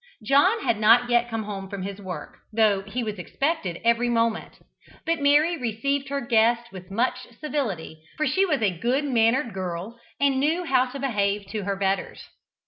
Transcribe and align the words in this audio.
John 0.23 0.61
had 0.61 0.79
not 0.79 1.11
yet 1.11 1.29
come 1.29 1.43
home 1.43 1.69
from 1.69 1.83
his 1.83 2.01
work, 2.01 2.39
though 2.51 2.81
he 2.81 3.03
was 3.03 3.19
expected 3.19 3.79
every 3.83 4.09
moment; 4.09 4.57
but 5.05 5.21
Mary 5.21 5.57
received 5.57 6.09
her 6.09 6.21
guest 6.25 6.71
with 6.71 6.89
much 6.89 7.27
civility, 7.39 8.01
for 8.17 8.25
she 8.25 8.43
was 8.43 8.63
a 8.63 8.75
good 8.79 9.03
mannered 9.05 9.53
girl, 9.53 9.99
and 10.19 10.39
knew 10.39 10.63
how 10.63 10.87
to 10.89 10.97
behave 10.99 11.45
to 11.51 11.65
her 11.65 11.75
betters. 11.75 12.27